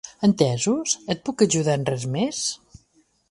Entesos, 0.27 0.95
et 1.15 1.21
puc 1.29 1.45
ajudar 1.47 1.77
en 1.81 1.85
res 1.91 2.07
més? 2.17 2.41